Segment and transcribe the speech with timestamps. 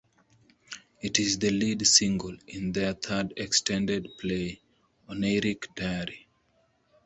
[0.99, 4.59] It is the lead single in their third extended play
[5.07, 6.27] "Oneiric Diary".